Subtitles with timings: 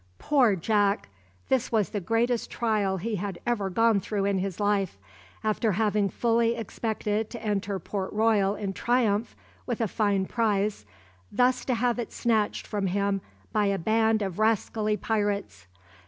[0.17, 1.09] Poor Jack!
[1.49, 4.97] this was the greatest trial he had ever gone through in his life.
[5.43, 9.35] After having fully expected to enter Port Royal in triumph
[9.67, 10.87] with a fine prize,
[11.31, 13.21] thus to have it snatched from him
[13.53, 15.67] by a band of rascally pirates!